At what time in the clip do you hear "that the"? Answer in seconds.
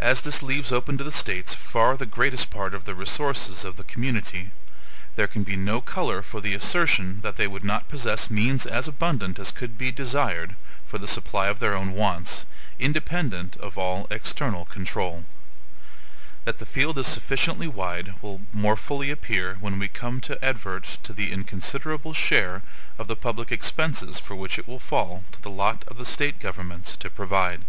16.44-16.64